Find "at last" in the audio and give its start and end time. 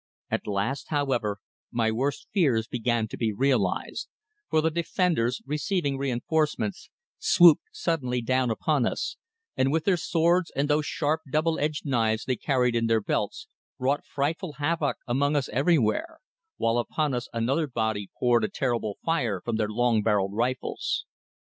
0.31-0.87